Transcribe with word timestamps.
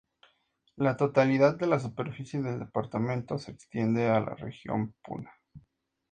La 0.77 0.97
totalidad 0.97 1.57
de 1.59 1.67
la 1.67 1.79
superficie 1.79 2.41
del 2.41 2.57
departamento 2.57 3.37
se 3.37 3.51
extiende 3.51 4.07
en 4.07 4.13
la 4.25 4.33
región 4.33 4.95
puna. 5.03 5.31